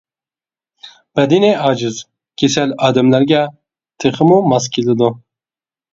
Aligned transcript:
بەدىنى 1.19 1.51
ئاجىز، 1.65 1.99
كېسەل 2.43 2.73
ئادەملەرگە 2.87 3.43
تېخىمۇ 4.05 4.41
ماس 4.55 4.71
كېلىدۇ. 4.79 5.13